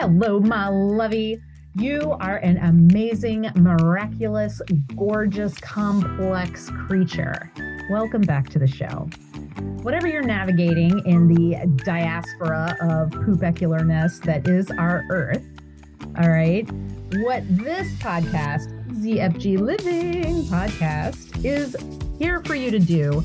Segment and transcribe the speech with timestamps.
[0.00, 1.42] Hello, my lovey.
[1.74, 4.62] You are an amazing, miraculous,
[4.96, 7.52] gorgeous, complex creature.
[7.90, 9.10] Welcome back to the show.
[9.82, 15.46] Whatever you're navigating in the diaspora of poopecularness that is our Earth,
[16.18, 16.66] all right,
[17.16, 18.72] what this podcast,
[19.02, 21.76] ZFG Living Podcast, is
[22.18, 23.22] here for you to do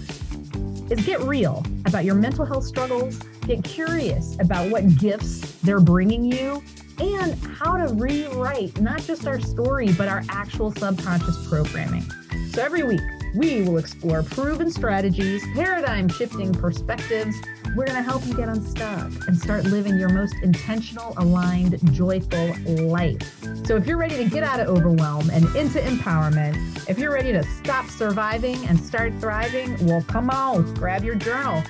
[0.90, 6.24] is get real about your mental health struggles, get curious about what gifts they're bringing
[6.24, 6.64] you,
[7.00, 12.04] and how to rewrite not just our story, but our actual subconscious programming.
[12.52, 13.02] So every week,
[13.36, 17.36] we will explore proven strategies, paradigm shifting perspectives.
[17.76, 22.56] We're going to help you get unstuck and start living your most intentional, aligned, joyful
[22.86, 23.44] life.
[23.66, 27.34] So, if you're ready to get out of overwhelm and into empowerment, if you're ready
[27.34, 31.62] to stop surviving and start thriving, well, come on, grab your journal.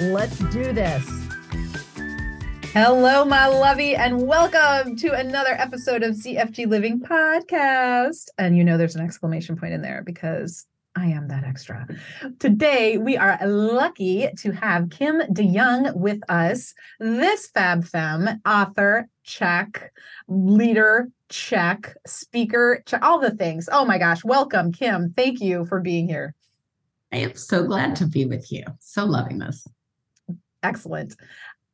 [0.00, 1.21] Let's do this.
[2.74, 8.28] Hello, my lovey, and welcome to another episode of ZFG Living Podcast.
[8.38, 11.86] And you know, there's an exclamation point in there because I am that extra.
[12.38, 16.72] Today, we are lucky to have Kim DeYoung with us.
[16.98, 19.92] This Fab Femme, author, check,
[20.26, 23.68] leader, check, speaker, check, all the things.
[23.70, 25.12] Oh my gosh, welcome, Kim.
[25.14, 26.34] Thank you for being here.
[27.12, 28.64] I am so glad to be with you.
[28.80, 29.68] So loving this.
[30.62, 31.16] Excellent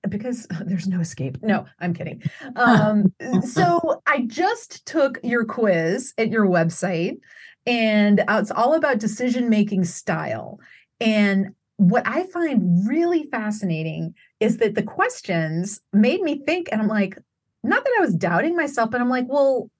[0.08, 1.38] because there's no escape.
[1.42, 2.22] No, I'm kidding.
[2.56, 3.12] Um,
[3.46, 7.18] so I just took your quiz at your website,
[7.66, 10.58] and uh, it's all about decision making style.
[11.00, 16.88] And what I find really fascinating is that the questions made me think, and I'm
[16.88, 17.16] like,
[17.62, 19.70] not that I was doubting myself, but I'm like, well,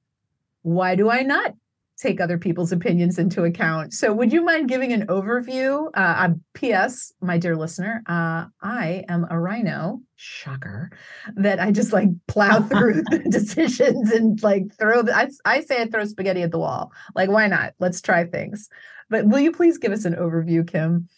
[0.62, 1.54] why do I not
[1.98, 3.92] take other people's opinions into account.
[3.92, 5.90] So, would you mind giving an overview?
[5.94, 7.12] Uh, P.S.
[7.20, 10.00] My dear listener, uh, I am a rhino.
[10.20, 10.90] Shocker,
[11.36, 15.02] that I just like plow through the decisions and like throw.
[15.02, 16.92] The, I, I say I throw spaghetti at the wall.
[17.14, 17.74] Like, why not?
[17.78, 18.68] Let's try things.
[19.08, 21.08] But will you please give us an overview, Kim?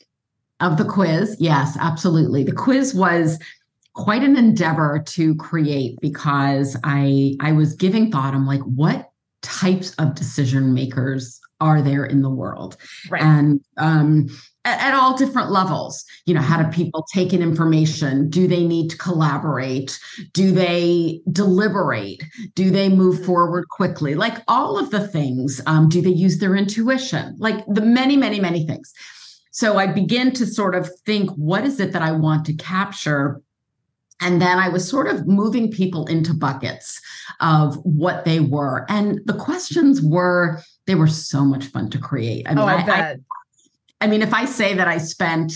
[0.61, 1.37] Of the quiz?
[1.41, 2.45] Yes, absolutely.
[2.45, 3.39] The quiz was
[3.95, 8.35] quite an endeavor to create because I I was giving thought.
[8.35, 9.11] I'm like, what
[9.41, 12.77] types of decision makers are there in the world
[13.09, 13.23] right.
[13.23, 14.29] and um,
[14.65, 16.05] at, at, all different levels.
[16.27, 18.29] You know how do people take in information?
[18.29, 19.99] Do they need to collaborate?
[20.33, 22.23] Do they deliberate?
[22.55, 23.25] Do they move mm-hmm.
[23.25, 24.15] forward quickly?
[24.15, 27.37] Like all of the things um, do they use their intuition?
[27.39, 28.93] Like the many many many things.
[29.53, 33.43] So i begin to sort of think what is it that i want to capture?
[34.21, 37.01] And then I was sort of moving people into buckets
[37.41, 38.85] of what they were.
[38.91, 42.47] And the questions were, they were so much fun to create.
[42.47, 43.17] I mean, oh, I, I, I
[44.07, 45.53] mean, if I say that I spent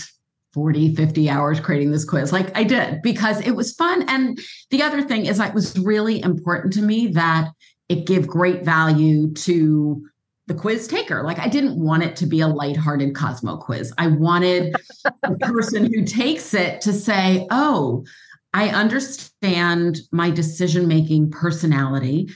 [0.53, 4.07] 40, 50 hours creating this quiz, like I did, because it was fun.
[4.07, 4.39] And
[4.71, 7.49] the other thing is, it was really important to me that
[7.89, 10.05] it give great value to
[10.47, 11.23] the quiz taker.
[11.23, 13.93] Like I didn't want it to be a lighthearted Cosmo quiz.
[13.97, 18.05] I wanted the person who takes it to say, oh,
[18.53, 22.29] I understand my decision making personality.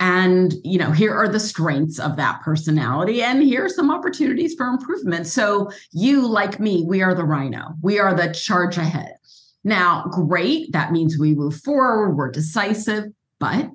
[0.00, 4.54] And, you know, here are the strengths of that personality, and here are some opportunities
[4.54, 5.26] for improvement.
[5.26, 9.14] So, you, like me, we are the rhino, we are the charge ahead.
[9.62, 10.72] Now, great.
[10.72, 13.04] That means we move forward, we're decisive,
[13.38, 13.70] but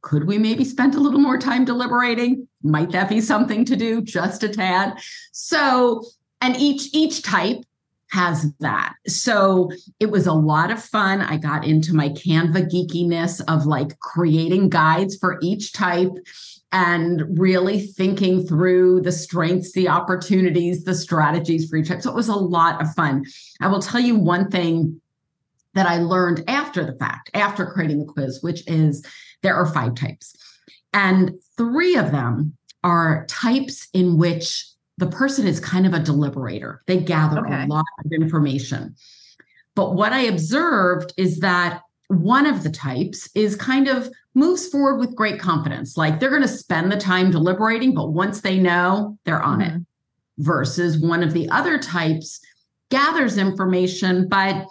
[0.00, 2.46] could we maybe spend a little more time deliberating?
[2.62, 4.98] Might that be something to do just a tad?
[5.32, 6.04] So,
[6.40, 7.64] and each each type
[8.14, 8.94] has that.
[9.08, 11.20] So it was a lot of fun.
[11.20, 16.12] I got into my Canva geekiness of like creating guides for each type
[16.70, 22.02] and really thinking through the strengths, the opportunities, the strategies for each type.
[22.02, 23.24] So it was a lot of fun.
[23.60, 25.00] I will tell you one thing
[25.74, 29.04] that I learned after the fact, after creating the quiz, which is
[29.42, 30.36] there are five types.
[30.92, 34.64] And three of them are types in which
[34.98, 36.78] the person is kind of a deliberator.
[36.86, 37.64] They gather okay.
[37.64, 38.94] a lot of information.
[39.74, 44.98] But what I observed is that one of the types is kind of moves forward
[44.98, 45.96] with great confidence.
[45.96, 49.76] Like they're going to spend the time deliberating, but once they know, they're on mm-hmm.
[49.76, 49.82] it.
[50.38, 52.40] Versus one of the other types
[52.90, 54.66] gathers information, but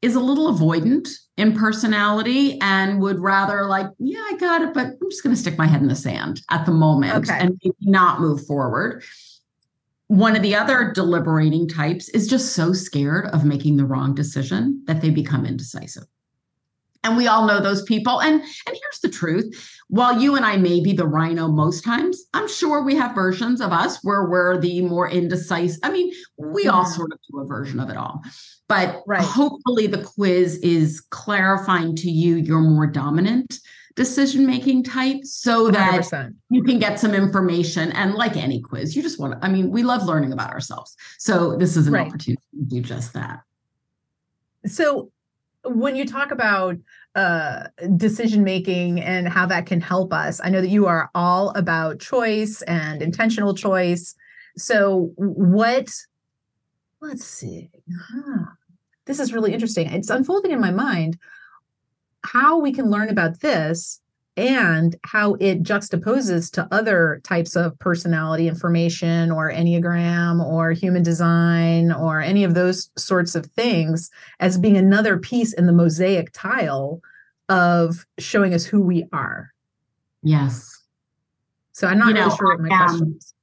[0.00, 4.86] is a little avoidant in personality and would rather like, yeah, I got it, but
[4.86, 7.38] I'm just going to stick my head in the sand at the moment okay.
[7.38, 9.04] and not move forward.
[10.12, 14.82] One of the other deliberating types is just so scared of making the wrong decision
[14.86, 16.04] that they become indecisive.
[17.02, 18.20] And we all know those people.
[18.20, 22.24] And, and here's the truth while you and I may be the rhino most times,
[22.34, 25.80] I'm sure we have versions of us where we're the more indecisive.
[25.82, 26.72] I mean, we yeah.
[26.72, 26.92] all mm-hmm.
[26.92, 28.20] sort of do a version of it all.
[28.68, 29.22] But right.
[29.22, 33.60] hopefully, the quiz is clarifying to you your more dominant
[33.94, 36.34] decision making type so that 100%.
[36.50, 37.92] you can get some information.
[37.92, 40.96] And like any quiz, you just want to, I mean, we love learning about ourselves.
[41.18, 42.06] So this is an Right.
[42.06, 43.40] opportunity to do just that.
[44.66, 45.10] So
[45.64, 46.76] when you talk about
[47.14, 47.64] uh
[47.96, 52.00] decision making and how that can help us, I know that you are all about
[52.00, 54.14] choice and intentional choice.
[54.56, 55.92] So what
[57.00, 57.70] let's see.
[58.10, 58.44] Huh.
[59.06, 59.88] This is really interesting.
[59.90, 61.18] It's unfolding in my mind
[62.24, 64.00] how we can learn about this
[64.36, 71.92] and how it juxtaposes to other types of personality information or enneagram or human design
[71.92, 74.10] or any of those sorts of things
[74.40, 77.00] as being another piece in the mosaic tile
[77.50, 79.50] of showing us who we are
[80.22, 80.82] Yes.
[81.72, 83.34] so i'm not You know, really sure what my um, question is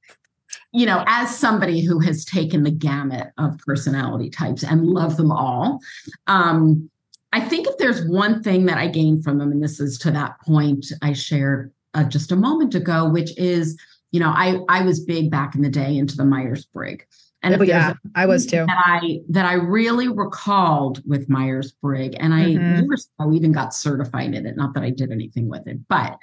[0.72, 5.32] you know, as somebody who has taken the gamut of personality types and love them
[5.32, 5.80] all,
[6.28, 6.89] um,
[7.32, 10.10] I think if there's one thing that I gained from them, and this is to
[10.10, 13.78] that point I shared uh, just a moment ago, which is,
[14.10, 17.04] you know, I I was big back in the day into the Myers Briggs,
[17.42, 22.16] and oh, yeah i was too that I that I really recalled with Myers Briggs,
[22.18, 22.82] and I Mhm.
[22.86, 24.56] years ago even got certified in it.
[24.56, 26.18] Not that I did anything with it, but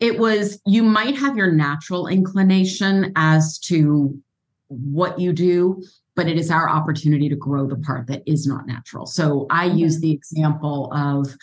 [0.00, 4.18] it was you might have your natural inclination as to
[4.68, 5.82] what you do,
[6.20, 9.06] but it is our opportunity to grow the part that is not natural.
[9.06, 11.34] So I use the example of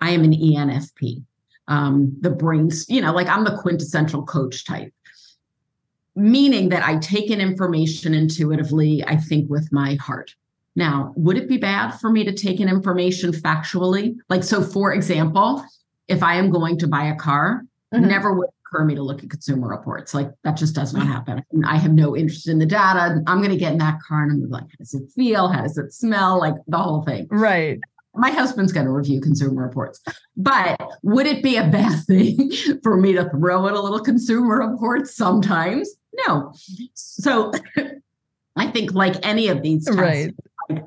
[0.00, 1.22] I am an ENFP.
[1.68, 4.92] Um, the brains, you know, like I'm the quintessential coach type
[6.16, 10.32] meaning that I take in information intuitively, I think with my heart.
[10.76, 14.16] Now, would it be bad for me to take in information factually?
[14.28, 15.64] Like, so for example,
[16.06, 18.08] if I am going to buy a car, Mhm.
[18.08, 20.14] never would occur me to look at consumer reports.
[20.14, 21.12] Like, that just does not mm.
[21.12, 21.44] happen.
[21.64, 23.22] I have no interest in the data.
[23.26, 25.48] I'm going to get in that car and I'm like, how does it feel?
[25.48, 26.38] How does it smell?
[26.38, 27.78] Like, the whole thing right
[28.16, 30.00] my husband's going to review consumer reports.
[30.36, 34.58] But would it be a bad thing for me to throw in a little consumer
[34.58, 35.92] report sometimes?
[36.26, 36.54] No.
[36.94, 37.50] So
[38.56, 40.32] I think, like any of these tests, Right.
[40.70, 40.84] like,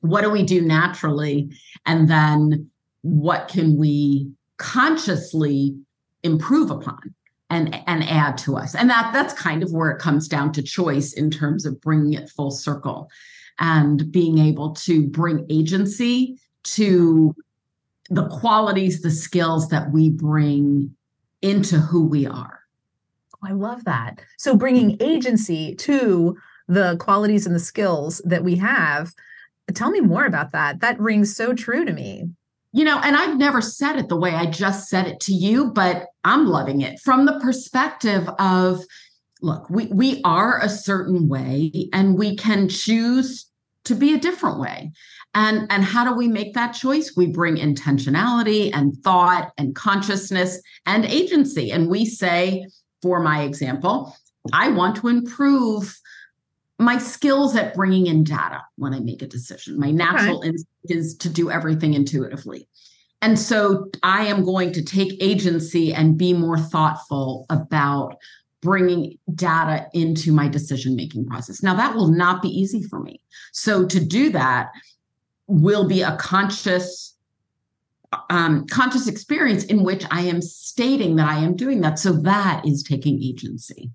[0.00, 1.50] what do we do naturally?
[1.84, 2.70] And then
[3.02, 5.76] what can we consciously
[6.26, 7.14] improve upon?
[7.48, 10.62] And, and add to us and that that's kind of where it comes down to
[10.64, 13.08] choice in terms of bringing it full circle
[13.60, 17.32] and being able to bring agency to
[18.10, 20.94] the qualities, the skills that we bring
[21.42, 22.60] into who we are.
[23.34, 24.20] Oh, I love that.
[24.38, 26.36] So bringing agency to
[26.68, 29.14] the qualities and the skills that we have.
[29.74, 30.80] Tell me more about that.
[30.80, 32.30] That rings so true to me.
[32.76, 35.72] You know, and I've never said it the way I just said it to you,
[35.72, 38.84] but I'm loving it from the perspective of
[39.40, 43.46] look, we, we are a certain way and we can choose
[43.84, 44.92] to be a different way.
[45.32, 47.14] And, and how do we make that choice?
[47.16, 51.70] We bring intentionality and thought and consciousness and agency.
[51.70, 52.66] And we say,
[53.00, 54.14] for my example,
[54.52, 55.98] I want to improve
[56.78, 59.78] my skills at bringing in data when I make a decision.
[59.78, 62.68] My natural instinct is to do everything intuitively.
[63.22, 68.16] And so I am going to take agency and be more thoughtful about
[68.60, 71.62] bringing data into my decision making process.
[71.62, 73.20] Now, that will not be easy for me.
[73.52, 74.70] So, to do that
[75.46, 77.16] will be a conscious
[78.30, 81.98] um, conscious experience in which I am stating that I am doing that.
[81.98, 83.90] So that is taking agency.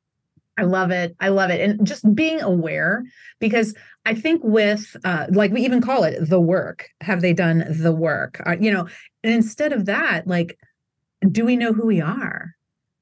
[0.57, 1.15] I love it.
[1.19, 1.61] I love it.
[1.61, 3.03] And just being aware,
[3.39, 3.73] because
[4.05, 7.93] I think with, uh, like we even call it the work, have they done the
[7.93, 8.41] work?
[8.45, 8.87] Uh, you know,
[9.23, 10.57] and instead of that, like,
[11.31, 12.51] do we know who we are?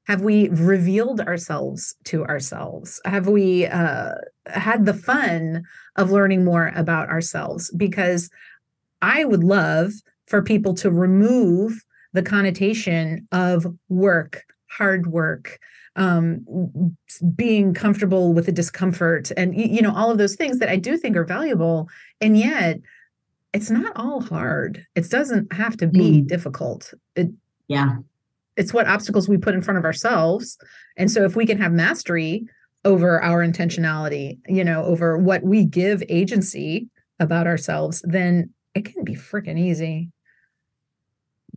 [0.06, 3.00] Have we revealed ourselves to ourselves?
[3.04, 4.14] Have we uh,
[4.46, 5.62] had the fun
[5.96, 7.70] of learning more about ourselves?
[7.76, 8.30] Because
[9.02, 9.92] I would love
[10.26, 15.58] for people to remove the connotation of work, hard work,
[16.00, 16.96] um,
[17.36, 20.96] being comfortable with the discomfort, and you know all of those things that I do
[20.96, 21.88] think are valuable,
[22.20, 22.80] and yet
[23.52, 24.86] it's not all hard.
[24.94, 26.26] It doesn't have to be Mm.
[26.26, 26.94] difficult.
[27.14, 27.28] It
[27.68, 27.98] Yeah.
[28.56, 30.58] it's what obstacles we put in front of ourselves,
[30.96, 32.46] and so if we can have mastery
[32.86, 36.88] over our intentionality, you know, over what we give agency
[37.18, 40.08] about ourselves, then it can be freaking easy.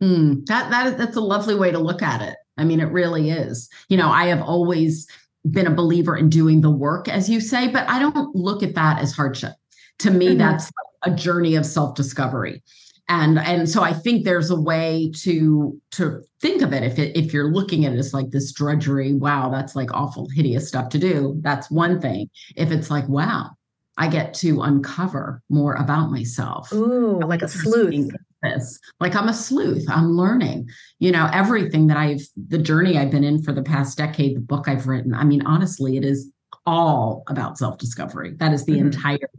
[0.01, 2.35] Mm, that that that's a lovely way to look at it.
[2.57, 3.69] I mean, it really is.
[3.89, 5.07] You know, I have always
[5.49, 8.75] been a believer in doing the work, as you say, but I don't look at
[8.75, 9.53] that as hardship.
[9.99, 10.37] To me, Mhm.
[10.37, 10.71] that's
[11.03, 12.63] a journey of self-discovery.
[13.09, 17.17] And and so I think there's a way to to think of it if it,
[17.17, 20.87] if you're looking at it as like this drudgery, wow, that's like awful hideous stuff
[20.89, 21.35] to do.
[21.41, 22.29] That's one thing.
[22.55, 23.51] If it's like, wow,
[23.97, 26.71] I get to uncover more about myself.
[26.71, 28.09] Ooh, like a sleuth.
[28.43, 28.79] This.
[28.99, 29.85] Like I'm a sleuth.
[29.89, 30.69] I'm learning,
[30.99, 34.41] you know, everything that I've, the journey I've been in for the past decade, the
[34.41, 35.13] book I've written.
[35.13, 36.29] I mean, honestly, it is
[36.65, 38.33] all about self discovery.
[38.39, 38.87] That is the mm-hmm.
[38.87, 39.29] entire,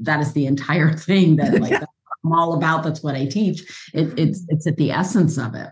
[0.00, 1.82] that is the entire thing that like
[2.24, 2.82] I'm all about.
[2.82, 3.60] That's what I teach.
[3.92, 5.68] It, it's, it's at the essence of it.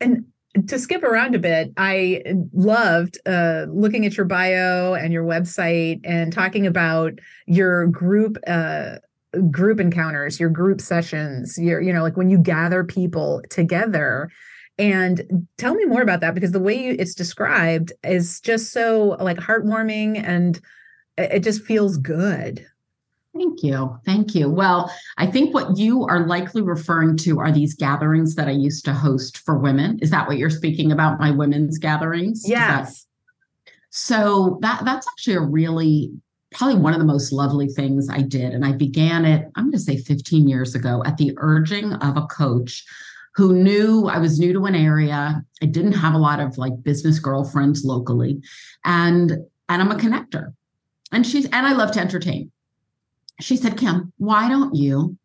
[0.00, 0.26] And
[0.68, 2.22] to skip around a bit, I
[2.52, 8.96] loved uh, looking at your bio and your website and talking about your group uh,
[9.50, 14.30] group encounters, your group sessions, your you know like when you gather people together.
[14.78, 19.16] And tell me more about that because the way you, it's described is just so
[19.20, 20.58] like heartwarming and
[21.18, 22.66] it just feels good.
[23.34, 23.98] Thank you.
[24.04, 24.50] Thank you.
[24.50, 28.84] Well, I think what you are likely referring to are these gatherings that I used
[28.84, 29.98] to host for women.
[30.02, 31.18] Is that what you're speaking about?
[31.18, 32.42] My women's gatherings?
[32.46, 33.06] Yes.
[33.90, 36.12] So that that's actually a really
[36.54, 38.52] probably one of the most lovely things I did.
[38.52, 42.16] And I began it, I'm going to say 15 years ago, at the urging of
[42.16, 42.84] a coach
[43.34, 45.42] who knew I was new to an area.
[45.62, 48.42] I didn't have a lot of like business girlfriends locally.
[48.84, 49.32] And
[49.68, 50.52] and I'm a connector.
[51.12, 52.52] And she's and I love to entertain
[53.42, 55.16] she said, Kim, why don't you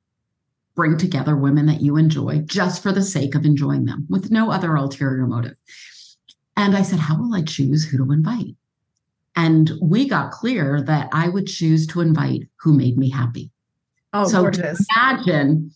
[0.75, 4.51] bring together women that you enjoy just for the sake of enjoying them with no
[4.51, 5.55] other ulterior motive?
[6.55, 8.55] And I said, How will I choose who to invite?
[9.37, 13.51] And we got clear that I would choose to invite who made me happy.
[14.11, 14.83] Oh, so gorgeous.
[14.95, 15.71] imagine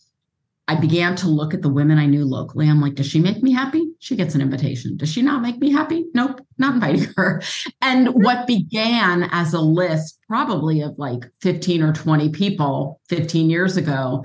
[0.66, 2.68] I began to look at the women I knew locally.
[2.68, 3.92] I'm like, does she make me happy?
[4.00, 4.96] She gets an invitation.
[4.96, 6.06] Does she not make me happy?
[6.12, 7.40] Nope, not inviting her.
[7.80, 13.76] And what began as a list, probably of like 15 or 20 people 15 years
[13.76, 14.24] ago,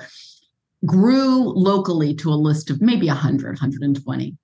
[0.85, 4.37] grew locally to a list of maybe 100, 120.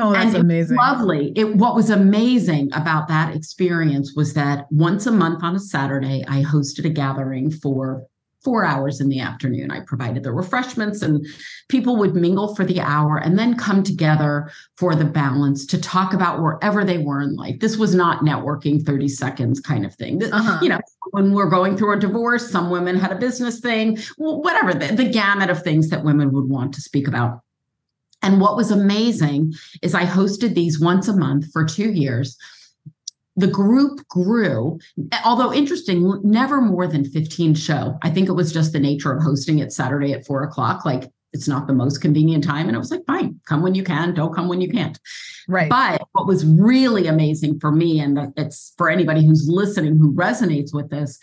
[0.00, 0.76] Oh, that's amazing.
[0.76, 1.32] Lovely.
[1.36, 6.24] It what was amazing about that experience was that once a month on a Saturday,
[6.26, 8.06] I hosted a gathering for
[8.42, 9.70] four hours in the afternoon.
[9.70, 11.26] I provided the refreshments, and
[11.68, 16.14] people would mingle for the hour and then come together for the balance to talk
[16.14, 17.60] about wherever they were in life.
[17.60, 20.22] This was not networking 30 seconds kind of thing.
[20.24, 20.58] Uh-huh.
[20.62, 20.80] You know,
[21.10, 25.08] when we're going through a divorce, some women had a business thing, whatever, the, the
[25.08, 27.42] gamut of things that women would want to speak about.
[28.22, 32.36] And what was amazing is I hosted these once a month for two years
[33.36, 34.78] the group grew,
[35.24, 37.98] although interesting, never more than 15 show.
[38.02, 40.84] I think it was just the nature of hosting it Saturday at four o'clock.
[40.84, 42.66] Like it's not the most convenient time.
[42.66, 44.98] And it was like, fine, come when you can, don't come when you can't.
[45.48, 45.70] Right.
[45.70, 50.74] But what was really amazing for me, and it's for anybody who's listening who resonates
[50.74, 51.18] with this,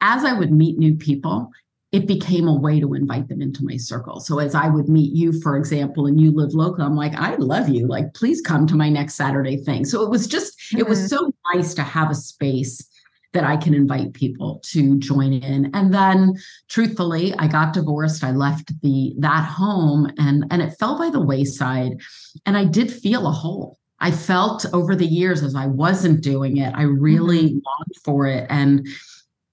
[0.00, 1.50] as I would meet new people,
[1.94, 4.18] it became a way to invite them into my circle.
[4.18, 7.36] So as I would meet you, for example, and you live local, I'm like, I
[7.36, 7.86] love you.
[7.86, 9.84] Like, please come to my next Saturday thing.
[9.84, 10.78] So it was just, mm-hmm.
[10.78, 11.06] it was mm-hmm.
[11.06, 12.84] so nice to have a space
[13.32, 15.70] that I can invite people to join in.
[15.72, 16.34] And then
[16.68, 18.24] truthfully, I got divorced.
[18.24, 22.00] I left the that home and and it fell by the wayside.
[22.44, 23.78] And I did feel a hole.
[24.00, 27.58] I felt over the years as I wasn't doing it, I really mm-hmm.
[27.66, 28.46] longed for it.
[28.50, 28.86] And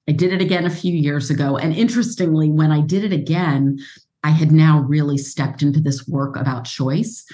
[0.08, 1.58] I did it again a few years ago.
[1.58, 3.78] And interestingly, when I did it again,
[4.24, 7.26] I had now really stepped into this work about choice.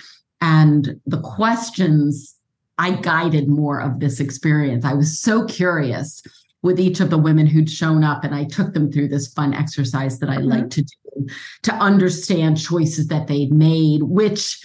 [0.42, 2.38] And the questions
[2.78, 4.86] I guided more of this experience.
[4.86, 6.22] I was so curious
[6.62, 9.54] with each of the women who'd shown up, and I took them through this fun
[9.54, 10.50] exercise that I mm-hmm.
[10.50, 11.28] like to do
[11.64, 14.60] to understand choices that they'd made, which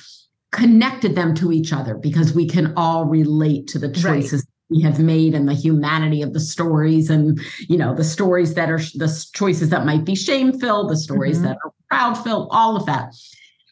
[0.50, 4.98] connected them to each other because we can all relate to the choices we have
[4.98, 9.26] made and the humanity of the stories and you know the stories that are the
[9.34, 11.48] choices that might be shame filled the stories mm-hmm.
[11.48, 13.12] that are proud filled all of that.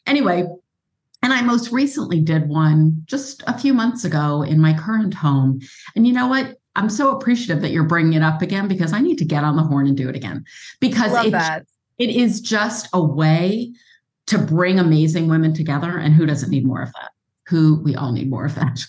[0.05, 0.47] Anyway
[1.23, 5.59] and i most recently did one just a few months ago in my current home.
[5.95, 6.57] And you know what?
[6.75, 9.55] I'm so appreciative that you're bringing it up again because i need to get on
[9.55, 10.45] the horn and do it again.
[10.79, 11.33] Because it,
[11.97, 13.73] it is just a way
[14.27, 17.11] to bring amazing women together and who doesn't need more of that?
[17.47, 18.79] Who we all need more of that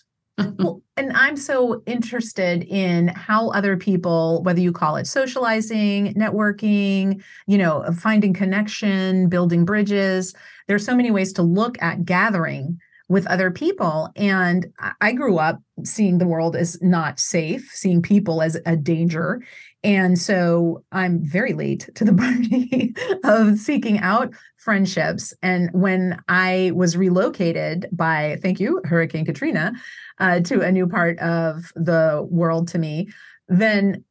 [0.59, 7.23] well, and I'm so interested in how other people, whether you call it socializing, networking,
[7.47, 10.35] you know, finding connection, building bridges,
[10.69, 12.79] there's so many ways to look at gathering
[13.13, 14.09] with other people.
[14.17, 19.43] And I grew up seeing the world as not safe, seeing people as a danger.
[19.85, 25.35] And so I'm very late to the party of seeking out friendships.
[25.43, 29.75] And when I was relocated by, thank you, Hurricane Katrina,
[30.19, 33.09] uh, to a new part of the world to me,
[33.47, 34.05] then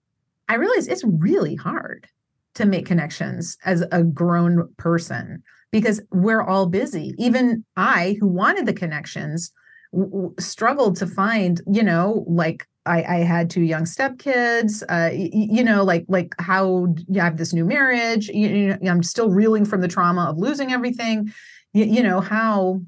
[0.47, 2.07] I realized it's really hard
[2.53, 5.41] to make connections as a grown person
[5.71, 7.13] because we're all busy.
[7.17, 9.51] Even I, who wanted the connections,
[9.93, 14.83] w- struggled to find, you know, like I, I had two young stepkids.
[14.83, 18.27] Uh, y- you know, like like how you have this new marriage.
[18.27, 21.33] You, you know, I'm still reeling from the trauma of losing everything.
[21.73, 22.81] You know how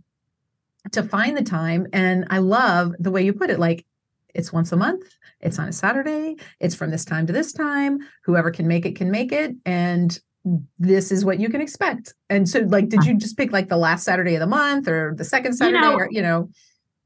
[0.92, 3.60] to find the time, and I love the way you put it.
[3.60, 3.86] Like
[4.34, 5.06] it's once a month.
[5.40, 6.36] It's on a Saturday.
[6.60, 8.00] It's from this time to this time.
[8.25, 10.20] Whoever can make it can make it, and
[10.77, 12.13] this is what you can expect.
[12.29, 15.13] And so, like, did you just pick like the last Saturday of the month or
[15.15, 16.50] the second Saturday, you know, or you know?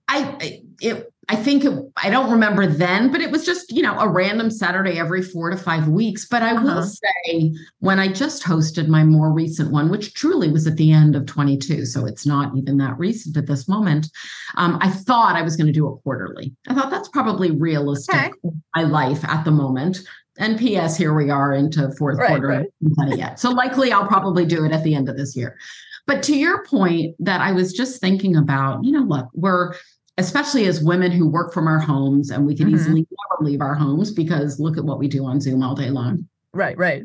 [0.08, 4.00] I it I think it, I don't remember then, but it was just, you know,
[4.00, 6.26] a random Saturday every four to five weeks.
[6.26, 6.64] But I uh-huh.
[6.64, 10.94] will say, when I just hosted my more recent one, which truly was at the
[10.94, 14.10] end of 22, so it's not even that recent at this moment,
[14.56, 16.56] um, I thought I was going to do it quarterly.
[16.70, 18.56] I thought that's probably realistic okay.
[18.74, 20.00] my life at the moment.
[20.38, 20.98] And P.S.
[20.98, 23.18] Here we are into fourth right, quarter right.
[23.18, 23.40] yet.
[23.40, 25.58] So likely I'll probably do it at the end of this year.
[26.06, 29.74] But to your point that I was just thinking about, you know, look, we're
[30.18, 32.76] especially as women who work from our homes and we can mm-hmm.
[32.76, 35.90] easily never leave our homes because look at what we do on Zoom all day
[35.90, 36.28] long.
[36.54, 37.04] Right, right.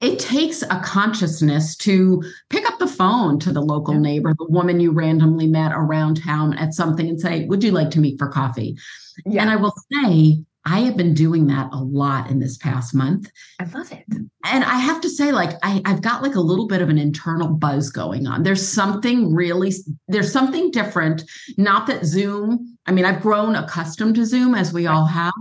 [0.00, 4.00] It takes a consciousness to pick up the phone to the local yeah.
[4.00, 7.90] neighbor, the woman you randomly met around town at something and say, Would you like
[7.90, 8.76] to meet for coffee?
[9.24, 9.42] Yeah.
[9.42, 13.30] And I will say, I have been doing that a lot in this past month.
[13.60, 14.04] I love it.
[14.44, 16.98] And I have to say, like, I, I've got like a little bit of an
[16.98, 18.42] internal buzz going on.
[18.42, 19.72] There's something really,
[20.08, 21.22] there's something different.
[21.56, 25.32] Not that Zoom, I mean, I've grown accustomed to Zoom as we all have,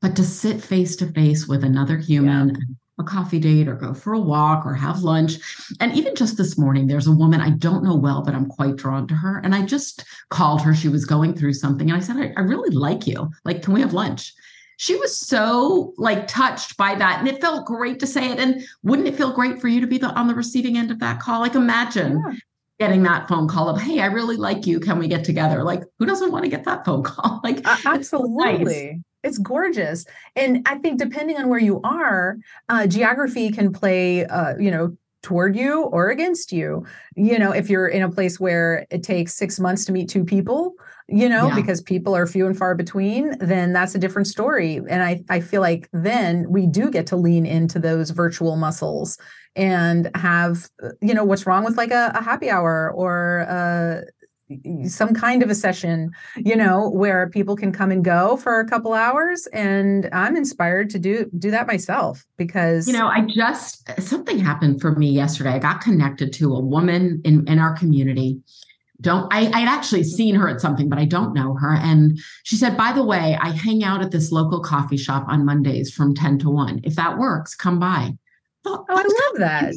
[0.00, 2.56] but to sit face to face with another human, yeah.
[2.98, 5.34] A coffee date or go for a walk or have lunch.
[5.80, 8.76] And even just this morning, there's a woman I don't know well, but I'm quite
[8.76, 9.40] drawn to her.
[9.42, 10.74] And I just called her.
[10.74, 11.90] She was going through something.
[11.90, 13.30] And I said, I, I really like you.
[13.44, 14.32] Like, can we have lunch?
[14.76, 18.66] she was so like touched by that and it felt great to say it and
[18.82, 21.20] wouldn't it feel great for you to be the, on the receiving end of that
[21.20, 22.34] call like imagine yeah.
[22.80, 25.82] getting that phone call of hey i really like you can we get together like
[25.98, 29.00] who doesn't want to get that phone call like uh, absolutely.
[29.24, 30.04] It's gorgeous
[30.36, 32.36] and i think depending on where you are
[32.68, 36.84] uh, geography can play uh, you know toward you or against you
[37.16, 40.24] you know if you're in a place where it takes six months to meet two
[40.24, 40.74] people
[41.08, 41.54] you know, yeah.
[41.54, 44.76] because people are few and far between, then that's a different story.
[44.88, 49.18] And I, I feel like then we do get to lean into those virtual muscles
[49.54, 50.68] and have,
[51.02, 54.00] you know, what's wrong with like a, a happy hour or uh,
[54.86, 58.68] some kind of a session, you know, where people can come and go for a
[58.68, 59.46] couple hours.
[59.52, 64.80] And I'm inspired to do do that myself because you know, I just something happened
[64.80, 65.50] for me yesterday.
[65.50, 68.40] I got connected to a woman in, in our community
[69.00, 71.74] don't I, I'd actually seen her at something, but I don't know her.
[71.74, 75.44] And she said, by the way, I hang out at this local coffee shop on
[75.44, 76.80] Mondays from 10 to 1.
[76.84, 78.12] If that works, come by.
[78.64, 79.74] oh, I love that.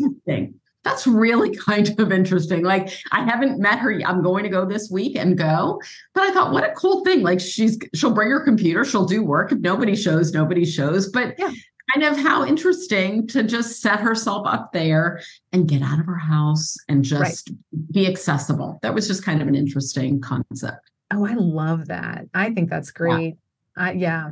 [0.88, 2.64] That's really kind of interesting.
[2.64, 4.00] Like I haven't met her.
[4.06, 5.82] I'm going to go this week and go.
[6.14, 7.22] But I thought, what a cool thing.
[7.22, 9.52] Like she's she'll bring her computer, she'll do work.
[9.52, 11.10] If nobody shows, nobody shows.
[11.10, 11.52] But yeah
[11.94, 15.22] kind of how interesting to just set herself up there
[15.54, 17.92] and get out of her house and just right.
[17.92, 18.80] be accessible.
[18.82, 20.92] That was just kind of an interesting concept.
[21.12, 22.26] Oh, I love that.
[22.34, 23.38] I think that's great.
[23.78, 23.88] Yeah.
[23.88, 24.32] Uh, yeah.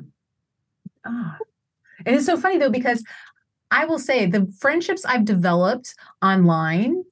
[1.06, 1.36] Oh.
[2.06, 3.04] And it's so funny though, because
[3.71, 7.04] I will say the friendships I've developed online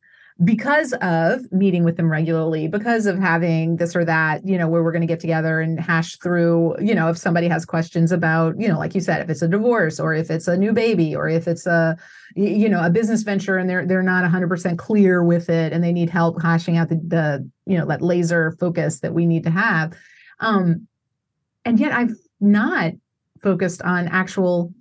[0.43, 4.83] because of meeting with them regularly, because of having this or that, you know, where
[4.83, 8.59] we're going to get together and hash through, you know, if somebody has questions about,
[8.59, 11.15] you know, like you said, if it's a divorce or if it's a new baby
[11.15, 11.95] or if it's a,
[12.35, 15.93] you know, a business venture and they're they're not 100% clear with it and they
[15.93, 19.51] need help hashing out the, the you know, that laser focus that we need to
[19.51, 19.93] have.
[20.39, 20.87] Um,
[21.63, 22.93] and yet I've not
[23.41, 24.73] focused on actual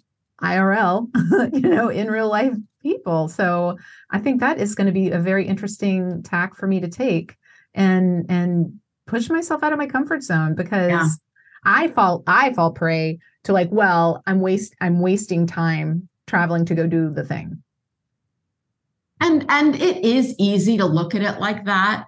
[0.43, 1.09] IRL,
[1.53, 3.29] you know, in real life people.
[3.29, 3.79] So
[4.11, 7.37] I think that is going to be a very interesting tack for me to take
[7.75, 11.09] and and push myself out of my comfort zone because yeah.
[11.65, 16.75] I fall I fall prey to like, well, I'm waste I'm wasting time traveling to
[16.75, 17.63] go do the thing.
[19.21, 22.07] And and it is easy to look at it like that,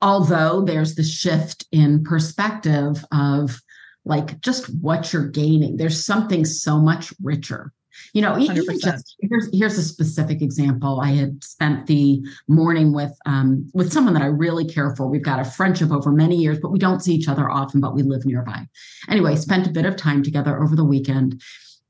[0.00, 3.60] although there's the shift in perspective of
[4.04, 5.76] like just what you're gaining.
[5.76, 7.72] There's something so much richer
[8.12, 11.00] you know, even just here's here's a specific example.
[11.00, 15.06] I had spent the morning with um, with someone that I really care for.
[15.06, 17.94] We've got a friendship over many years, but we don't see each other often, but
[17.94, 18.66] we live nearby.
[19.08, 21.42] Anyway, spent a bit of time together over the weekend,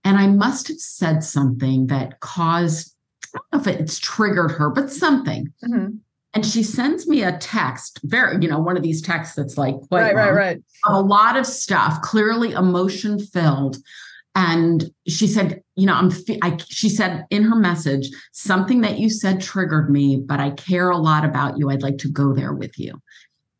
[0.05, 2.95] and I must have said something that caused
[3.35, 5.53] I don't know if it's triggered her, but something.
[5.65, 5.97] Mm-hmm.
[6.35, 9.77] And she sends me a text, very, you know, one of these texts that's like
[9.89, 10.63] quite right, right, right.
[10.87, 13.77] A lot of stuff, clearly emotion filled
[14.37, 16.11] and she said you know i'm
[16.43, 20.91] I, she said in her message something that you said triggered me but i care
[20.91, 23.01] a lot about you i'd like to go there with you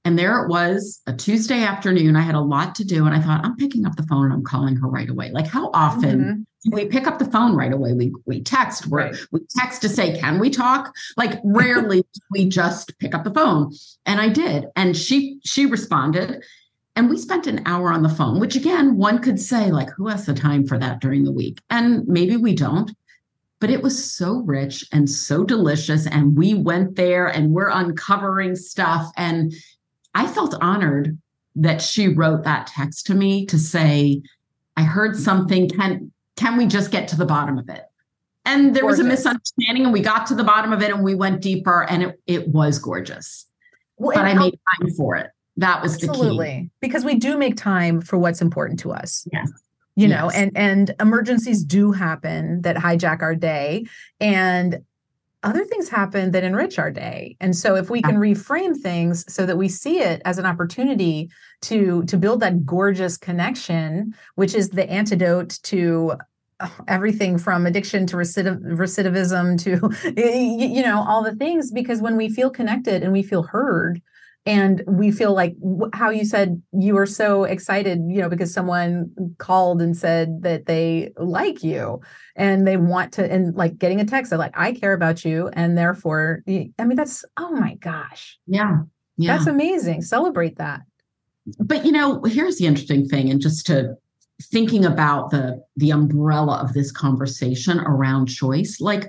[0.05, 2.15] And there it was, a Tuesday afternoon.
[2.17, 3.07] I had a lot to do.
[3.07, 5.31] And I thought, I'm picking up the phone and I'm calling her right away.
[5.31, 6.37] Like, how often Mhm.
[6.37, 7.93] do we pick up the phone right away?
[7.93, 9.17] We we text, we Right.
[9.33, 10.95] we text to say, can we talk?
[11.17, 13.73] Like rarely we just pick up the phone.
[14.07, 14.67] And I did.
[14.77, 16.43] And she she responded.
[16.97, 20.07] And we spent an hour on the phone, which again, one could say, like, who
[20.07, 21.61] has the time for that during the week?
[21.69, 22.93] And maybe we don't
[23.65, 26.07] but it was so rich and so delicious.
[26.07, 29.11] And we went there and we're uncovering stuff.
[29.17, 29.55] And
[30.15, 31.17] I felt honored
[31.57, 34.21] that she wrote that text to me to say,
[34.77, 35.71] I heard something.
[35.71, 37.83] Can can we just get to the bottom of it?
[38.47, 41.15] And there was a misunderstanding, and we got to the bottom of it and we
[41.15, 43.47] went deeper, and it, it was gorgeous.
[43.97, 45.31] Well, But I made time for it.
[45.57, 46.11] That was the key.
[46.11, 49.53] absolutely because we do make time for what's important to us Yes.
[49.95, 50.35] you know Yes.
[50.35, 53.87] and and emergencies do happen that hijack our day
[54.19, 54.81] and
[55.45, 57.37] other things happen that enrich our day.
[57.41, 61.31] And so if we can reframe things so that we see it as an opportunity
[61.63, 66.15] to to build that gorgeous connection which is the antidote to
[66.61, 72.17] uh, everything from addiction to recidiv- recidivism to you know all the things because when
[72.17, 74.01] we feel connected and we feel heard
[74.47, 75.57] and we feel like
[75.95, 80.67] how you said you were so excited you know because someone called and said that
[80.67, 82.01] they like you
[82.37, 85.49] and they want to and like getting a text they're like i care about you
[85.55, 88.79] and therefore i mean that's oh my gosh Yeah.
[89.17, 89.37] Yeah.
[89.37, 90.83] that's amazing celebrate that
[91.59, 93.95] but you know here's the interesting thing and just to
[94.43, 99.09] thinking about the the umbrella of this conversation around choice like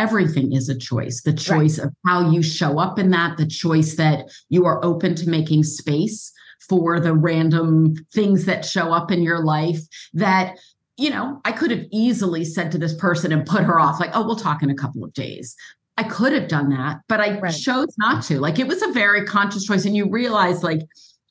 [0.00, 1.20] everything is a choice.
[1.22, 5.14] The choice of how you show up in that the choice that you are open
[5.16, 6.32] to making space
[6.68, 9.80] for the random things that show up in your life
[10.14, 10.56] that
[10.96, 14.10] you know i could have easily said to this person and put her off like
[14.14, 15.56] oh we'll talk in a couple of days.
[15.96, 17.52] I could have done that but i Right.
[17.52, 18.40] chose not to.
[18.40, 20.80] Like it was a very conscious choice and you realize like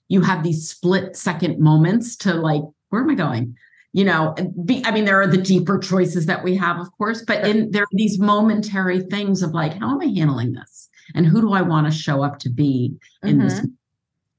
[0.10, 3.56] you have these split second moments to like where am i going
[3.94, 7.24] you know be, i mean there are the deeper choices that we have of course
[7.26, 10.90] but in there are these momentary things of like how am i handling this?
[11.16, 13.72] And who do i want to show up to be in this Mhm.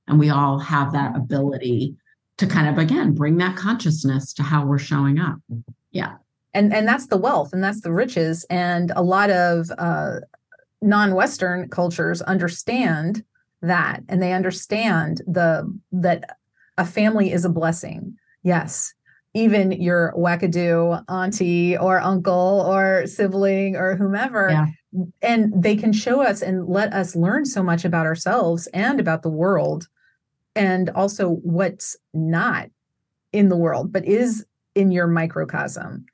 [0.06, 1.96] and we all have that ability
[2.36, 5.36] to kind of again bring that consciousness to how we're showing up.
[5.90, 6.14] Yeah.
[6.54, 8.46] and and that's the wealth and that's the riches.
[8.50, 10.20] And a lot of uh
[10.80, 13.24] non-western cultures understand
[13.62, 16.38] that and they understand the that
[16.78, 18.16] a family is a blessing.
[18.42, 18.94] Yes
[19.34, 24.66] even your wackadoo auntie or uncle or sibling or whomever Yeah.
[25.22, 29.22] and they can show us and let us learn so much about ourselves and about
[29.22, 29.86] the world
[30.56, 32.68] and also what's not
[33.32, 36.04] in the world but is in your microcosm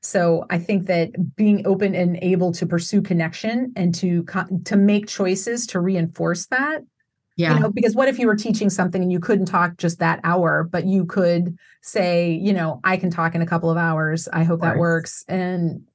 [0.00, 4.24] so i think that being open and able to pursue connection and to
[4.64, 6.82] to make choices to reinforce that
[7.36, 7.54] yeah.
[7.54, 10.20] you know because what if you were teaching something and you couldn't talk just that
[10.24, 14.28] hour but you could say you know i can talk in a couple of hours.
[14.32, 15.86] I hope that works and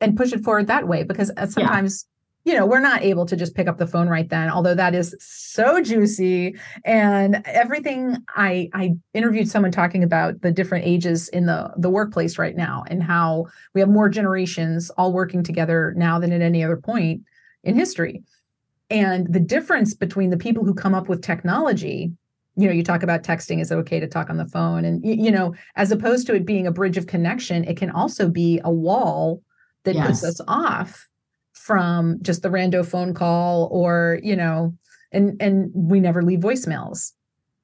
[0.00, 2.06] and push it forward that way because uh, sometimes
[2.44, 4.94] you know we're not able to just pick up the phone right then although that
[4.94, 11.46] is so juicy and everything i i interviewed someone talking about the different ages in
[11.46, 16.18] the the workplace right now and how we have more generations all working together now
[16.18, 17.22] than at any other point
[17.62, 18.22] in history
[18.90, 22.12] and the difference between the people who come up with technology
[22.56, 24.84] you know you talk about texting is it okay to talk on the phone?
[24.84, 28.28] And you know as opposed to it being a bridge of connection it can also
[28.28, 29.40] be a wall
[29.84, 31.08] that puts us off
[31.52, 34.74] from just the rando phone call or you know
[35.12, 37.12] and and we never leave voicemails.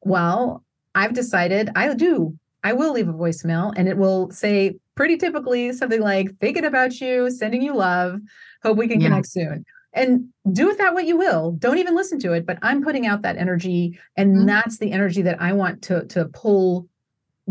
[0.02, 2.34] Well i've decided i do
[2.64, 6.98] i will leave a voicemail and it will say pretty typically something like thinking about
[7.00, 8.18] you sending you love.
[8.62, 9.08] Hope we can Yeah.
[9.08, 9.64] connect soon
[9.96, 13.06] and do with that what you will don't even listen to it but i'm putting
[13.06, 14.46] out that energy and Mhm.
[14.46, 16.88] that's the energy that i want to to pull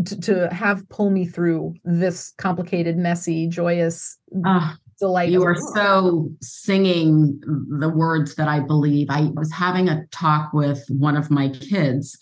[0.04, 6.30] to, to have pull me through this complicated messy joyous Ah, delight you are so
[6.40, 7.40] singing
[7.78, 9.08] the words that I believe.
[9.10, 12.18] I was having a talk with one of my kids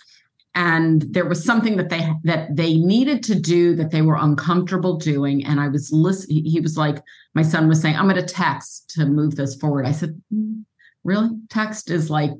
[0.55, 4.97] and there was something that they that they needed to do that they were uncomfortable
[4.97, 7.03] doing and I was listening he was like
[7.35, 9.87] my son was saying I'm going to text to move this forward.
[9.87, 10.65] I said, "Mm,
[11.03, 11.31] "Really?
[11.51, 12.31] Text is like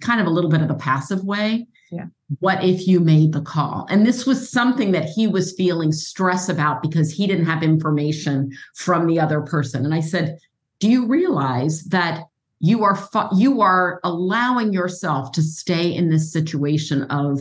[0.00, 2.06] kind of a little bit of the passive way." Yeah.
[2.40, 3.86] What if you made the call?
[3.90, 8.52] And this was something that he was feeling stress about because he didn't have information
[8.74, 9.84] from the other person.
[9.84, 10.38] And I said,
[10.78, 12.27] "Do you realize that
[12.60, 17.40] you are fu- you are allowing yourself to stay in this situation of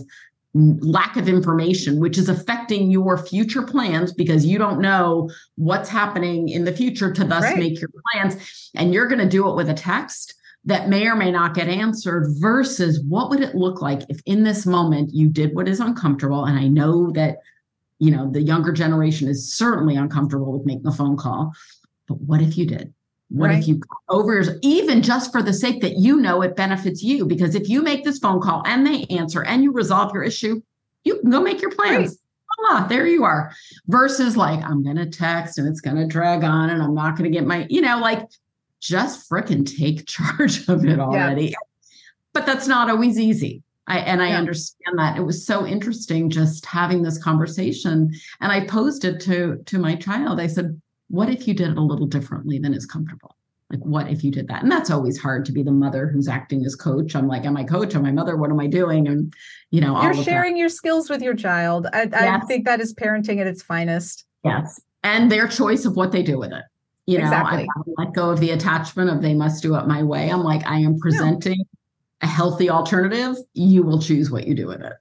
[0.53, 6.49] lack of information which is affecting your future plans because you don't know what's happening
[6.49, 7.58] in the future to thus Right.
[7.60, 8.71] make your plans.
[8.73, 10.34] And you're going to do it with a text
[10.65, 14.43] that may or may not get answered versus what would it look like if in
[14.43, 16.45] this moment you did what is uncomfortable?
[16.45, 17.38] And i know that
[17.99, 21.51] you know the younger generation is certainly uncomfortable with making a phone call
[22.08, 22.93] but what if you did
[23.30, 23.60] what Right.
[23.60, 27.56] if you over even just for the sake that you know it benefits you because
[27.56, 30.62] if you make this phone call and they answer and you resolve your issue
[31.04, 32.20] you can go make your plans
[32.70, 33.52] voila, there you are
[33.88, 37.18] versus like i'm going to text and it's going to drag on and i'm not
[37.18, 38.26] going to get my you know like
[38.80, 41.54] just frickin' take charge of it already
[42.34, 44.40] but that's not always easy I, and I Yeah.
[44.40, 48.12] understand that it was so interesting just having this conversation.
[48.42, 50.42] And I posed it to to my child.
[50.42, 53.36] I said, "What if you did it a little differently than is comfortable?
[53.70, 56.28] Like, what if you did that?" And that's always hard to be the mother who's
[56.28, 57.15] acting as coach.
[57.15, 57.96] I'm like, "Am I coach?
[57.96, 58.38] Am I mother?
[58.38, 59.34] What am I doing?" And
[59.72, 61.88] you know, You're sharing your skills with your child.
[61.93, 64.26] I, I think that is parenting at its finest.
[64.43, 64.80] Yes.
[65.04, 66.63] And their choice of what they do with it.
[67.06, 67.63] You know, Exactly.
[67.63, 70.30] I let go of the attachment of they must do it my way.
[70.30, 71.63] I'm like, I am presenting
[72.22, 73.38] a healthy alternative.
[73.54, 74.93] You will choose what you do with it.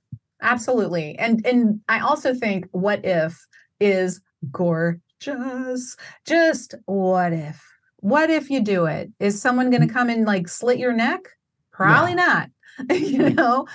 [0.42, 1.18] Absolutely.
[1.18, 3.46] And and I also think what if
[3.80, 4.20] is
[4.52, 5.00] gorgeous.
[5.26, 7.60] Just just what if?
[7.96, 9.10] What if you do it?
[9.18, 9.92] Is someone going to mm.
[9.92, 11.20] come and like slit your neck?
[11.72, 12.48] Probably not.
[12.90, 13.34] you mm.
[13.34, 13.66] know,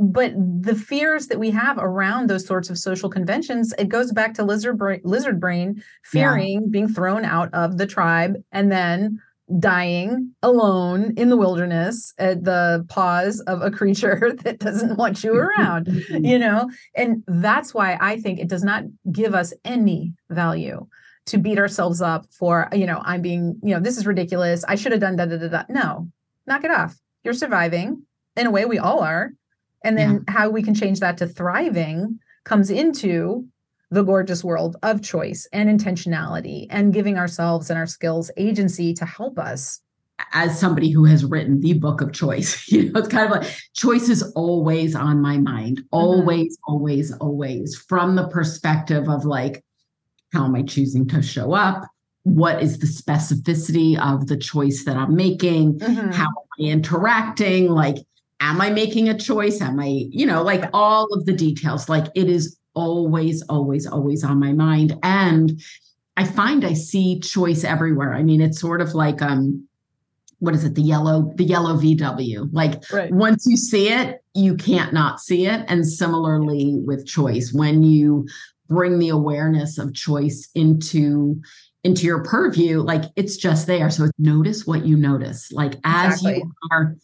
[0.00, 4.32] but the fears that we have around those sorts of social conventions, it goes back
[4.34, 9.20] to lizard brain, lizard brain fearing being thrown out of the tribe and then
[9.58, 15.34] dying alone in the wilderness at the paws of a creature that doesn't want you
[15.34, 16.70] around you know?
[16.94, 20.86] And that's why i think it does not give us any value
[21.26, 24.74] to beat ourselves up for you know i'm being you know this is ridiculous i
[24.74, 25.62] should have done da da da da.
[25.68, 26.08] No
[26.46, 26.96] knock it off.
[27.22, 28.02] You're surviving.
[28.36, 29.32] In a way we all are.
[29.84, 33.46] And then how we can change that to thriving comes into
[33.94, 39.06] the gorgeous world of choice and intentionality and giving ourselves and our skills agency to
[39.06, 39.80] help us
[40.32, 43.54] as somebody who has written the book of choice, you know, it's kind of like
[43.74, 45.86] choice is always on my mind, mm-hmm.
[45.92, 49.64] always, always, always, from the perspective of like,
[50.32, 51.84] how am I choosing to show up?
[52.24, 55.78] What is the specificity of the choice that I'm making?
[55.78, 56.10] Mm-hmm.
[56.10, 57.68] How am I interacting?
[57.68, 57.96] Like,
[58.40, 59.60] am I making a choice?
[59.60, 61.88] Am I, you know, like all of the details?
[61.88, 64.96] Like, it is always, always, always on my mind.
[65.02, 65.60] And
[66.16, 68.14] I find I see choice everywhere.
[68.14, 69.66] I mean, it's sort of like, um,
[70.44, 74.54] what is it the yellow the yellow vw like right once you see it you
[74.54, 78.26] can't not see it and similarly with choice when you
[78.68, 81.40] bring the awareness of choice into
[81.82, 86.36] into your purview like it's just there so notice what you notice like as Exactly.
[86.36, 86.96] you are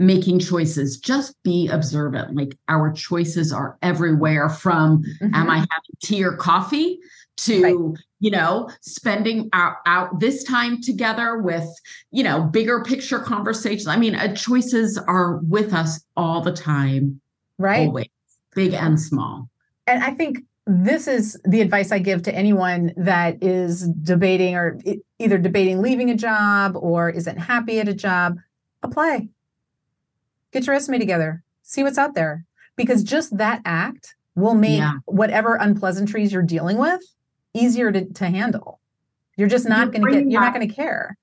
[0.00, 5.34] making choices just be observant like our choices are everywhere from Mhm.
[5.34, 6.98] am i having tea or coffee
[7.36, 7.76] to Right.
[8.18, 11.68] you know spending out, out this time together with
[12.10, 17.20] you know bigger picture conversations i mean uh, choices are with us all the time
[17.58, 18.08] right always
[18.54, 19.48] big and small
[19.86, 24.78] and I think this is the advice I give to anyone that is debating or
[25.18, 28.36] either debating leaving a job or isn't happy at a job.
[28.84, 29.28] Apply.
[30.52, 31.42] Get your resume together.
[31.62, 32.44] See what's out there.
[32.76, 34.94] Because just that act will make Yeah.
[35.06, 37.00] whatever unpleasantries you're dealing with
[37.54, 38.80] easier to, to handle.
[39.36, 41.16] You're just not going to get, you're not going to care.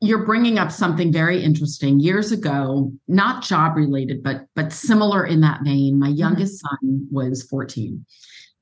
[0.00, 5.40] you're bringing up something very interesting years ago not job related but but similar in
[5.40, 6.16] that vein my mm-hmm.
[6.16, 8.04] youngest son was 14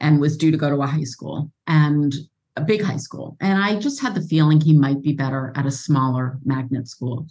[0.00, 2.14] and was due to go to a high school and
[2.56, 5.66] a big high school and i just had the feeling he might be better at
[5.66, 7.26] a smaller magnet school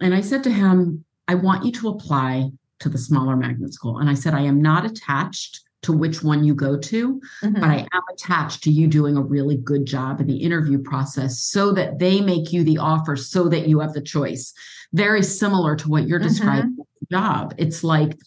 [0.00, 3.98] and i said to him i want you to apply to the smaller magnet school
[3.98, 7.54] and i said i am not attached to which one you go to Mhm.
[7.60, 11.38] but I am attached to you doing a really good job in the interview process
[11.42, 14.52] so that they make you the offer so that you have the choice.
[14.92, 16.28] Very similar to what you're Mhm.
[16.28, 17.54] describing the job.
[17.56, 18.18] It's like,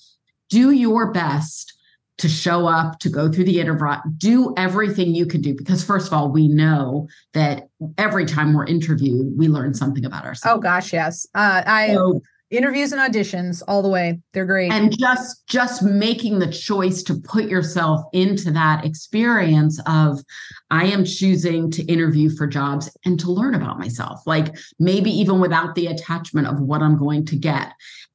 [0.49, 1.73] do your best
[2.17, 3.87] to show up, to go through the interview,
[4.17, 5.53] do everything you can do.
[5.55, 7.67] Because, first of all, we know that
[7.99, 10.57] every time we're interviewed, we learn something about ourselves.
[10.57, 11.27] oh gosh, yes.
[11.35, 12.21] Uh, I So-
[12.53, 14.19] interviews and auditions all the way.
[14.33, 14.71] They're great.
[14.71, 20.19] and just just making the choice to put yourself into that experience of
[20.71, 25.39] i am choosing to interview for jobs and to learn about myself like maybe even
[25.39, 27.67] without the attachment of what i'm going to get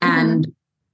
[0.03, 0.09] Mhm.
[0.09, 0.47] and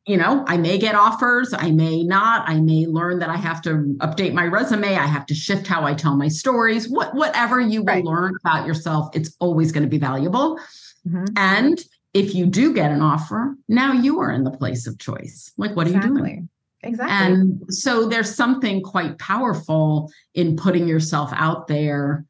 [0.06, 3.62] you know i may get offers i may not i may learn that i have
[3.62, 7.60] to update my resume i have to shift how i tell my stories what whatever
[7.60, 8.04] you will Right.
[8.04, 10.58] learn about yourself it's always going to be valuable
[11.08, 11.28] Mhm.
[11.36, 11.78] and
[12.14, 15.52] if you do get an offer, now you are in the place of choice.
[15.58, 16.48] Like, what are you doing?
[16.82, 17.12] Exactly.
[17.14, 22.24] And so there's something quite powerful in putting yourself out there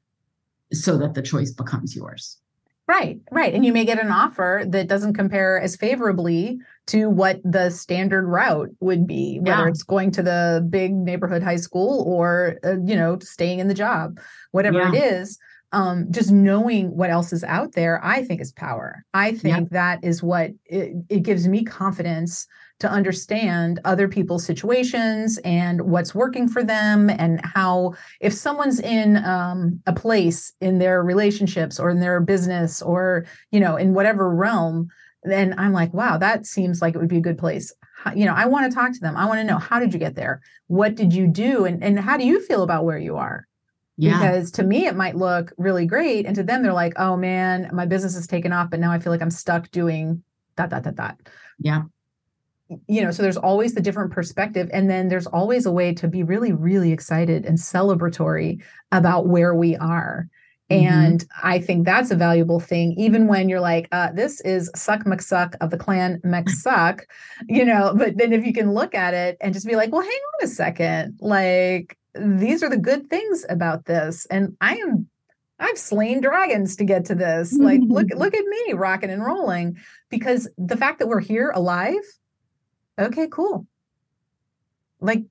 [0.72, 2.38] so that the choice becomes yours.
[2.86, 3.54] Right, right.
[3.54, 8.26] And you may get an offer that doesn't compare as favorably to what the standard
[8.26, 9.68] route would be, whether Yeah.
[9.68, 13.74] it's going to the big neighborhood high school or, uh, you know, staying in the
[13.74, 14.20] job,
[14.52, 15.38] whatever it is.
[15.74, 19.04] Um, just knowing what else is out there, I think is power.
[19.12, 22.46] I think that is what it, it gives me confidence
[22.80, 29.16] to understand other people's situations and what's working for them and how if someone's in
[29.24, 34.34] um, a place in their relationships or in their business or you know in whatever
[34.34, 34.88] realm
[35.22, 37.72] then i'm like wow that seems like it would be a good place.
[38.14, 39.16] You know i want to talk to them.
[39.16, 40.42] I want to know how did you get there?
[40.66, 41.64] What did you do?
[41.64, 43.46] And, and how do you feel about where you are
[43.96, 44.18] Yeah.
[44.18, 47.70] because to me it might look really great and to them they're like oh man
[47.72, 50.22] my business is taken off but now i feel like i'm stuck doing
[50.56, 51.18] that that that that
[51.60, 51.82] Yeah.
[52.88, 56.08] you know so there's always the different perspective and then there's always a way to
[56.08, 60.28] be really really excited and celebratory about where we are
[60.70, 60.86] Mhm.
[60.86, 65.04] and i think that's a valuable thing even when you're like uh, this is suck
[65.04, 67.00] mcsuck of the clan mcsuck
[67.48, 70.00] you know but then if you can look at it and just be like well
[70.00, 75.08] hang on a second like these are the good things about this and i am
[75.58, 77.52] I've slain dragons to get to this.
[77.52, 79.76] Like, look, look at me rocking and rolling.
[80.10, 82.02] Because the fact that we're here alive,
[82.98, 83.66] okay, cool.
[85.00, 85.24] Like,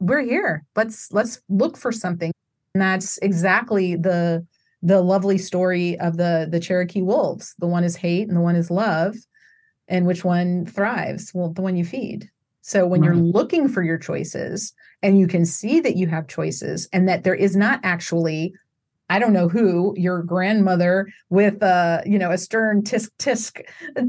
[0.00, 0.64] we're here.
[0.74, 2.32] Let's let's look for something.
[2.74, 4.46] And that's exactly the
[4.82, 7.54] the lovely story of the the Cherokee wolves.
[7.58, 9.16] The one is hate and the one is love.
[9.88, 11.30] And which one thrives?
[11.32, 12.28] Well, the one you feed.
[12.66, 16.88] So when you're looking for your choices and you can see that you have choices
[16.92, 18.54] and that there is not actually
[19.08, 23.60] I don't know who, your grandmother with uh, you know, a stern tisk tisk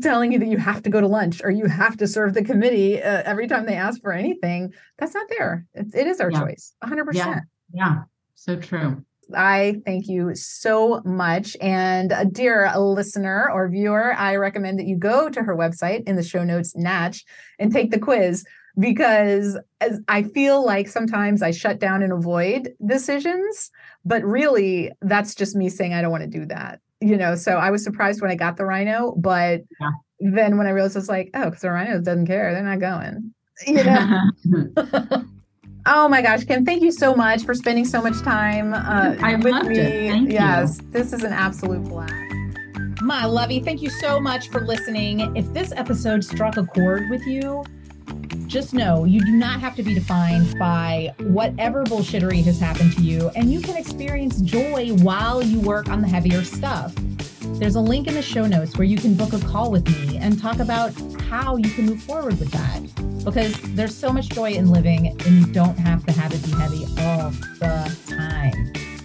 [0.02, 2.44] telling you that you have to go to lunch or you have to serve the
[2.44, 4.74] committee uh, every time they ask for anything.
[4.98, 5.68] That's not there.
[5.76, 6.40] It, it is our Yeah.
[6.40, 6.74] choice.
[6.84, 7.14] 100%.
[7.14, 7.42] Yeah.
[7.72, 7.96] Yeah.
[8.34, 9.06] So true.
[9.36, 11.58] I thank you so much.
[11.62, 16.16] And uh, dear listener or viewer, I recommend that you go to her website in
[16.16, 17.26] the show notes, Natch,
[17.60, 18.46] and take the quiz
[18.80, 23.72] because as I feel like sometimes I shut down and avoid decisions,
[24.06, 26.80] but really that's just me saying I don't want to do that.
[27.00, 29.92] You know, so I was surprised when I got the rhino, but Yeah.
[30.20, 33.34] then when I realized it's like, oh, because the rhino doesn't care, they're not going.
[33.66, 35.24] You know.
[35.90, 39.36] Oh my gosh, Kim, thank you so much for spending so much time uh, I
[39.36, 39.80] with loved me.
[39.80, 40.12] it.
[40.12, 40.34] Thank you.
[40.34, 42.14] yes, this is an absolute blast.
[43.02, 45.34] My lovey, thank you so much for listening.
[45.38, 47.64] If this episode struck a chord with you,
[48.48, 53.02] just know you do not have to be defined by whatever bullshittery has happened to
[53.02, 56.94] you, and you can experience joy while you work on the heavier stuff.
[57.56, 60.18] There's a link in the show notes where you can book a call with me
[60.18, 62.82] and talk about how you can move forward with that.
[63.26, 66.52] Because there's so much joy in living, and you don't have to have it be
[66.52, 68.97] heavy all the time.